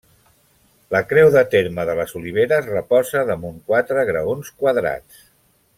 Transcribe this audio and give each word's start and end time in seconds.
La 0.95 1.01
creu 1.11 1.29
de 1.35 1.43
terme 1.51 1.85
de 1.91 1.95
les 2.01 2.15
Oliveres 2.21 2.71
reposa 2.73 3.23
damunt 3.33 3.61
quatre 3.71 4.07
graons 4.13 4.55
quadrats. 4.65 5.27